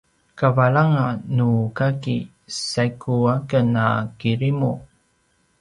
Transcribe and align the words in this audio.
kavalanga 0.39 1.05
nukaki 1.35 2.15
saigu 2.61 3.15
aken 3.33 3.69
a 3.85 3.87
kirimu 4.19 4.71